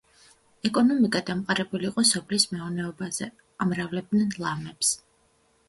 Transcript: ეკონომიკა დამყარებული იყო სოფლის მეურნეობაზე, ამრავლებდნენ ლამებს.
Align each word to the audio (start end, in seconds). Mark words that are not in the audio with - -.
ეკონომიკა 0.69 1.21
დამყარებული 1.27 1.87
იყო 1.91 2.05
სოფლის 2.13 2.47
მეურნეობაზე, 2.55 3.29
ამრავლებდნენ 3.67 4.35
ლამებს. 4.45 4.95